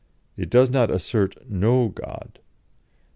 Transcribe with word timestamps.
It 0.35 0.49
does 0.49 0.71
not 0.71 0.89
assert 0.89 1.35
no 1.47 1.89
God. 1.89 2.39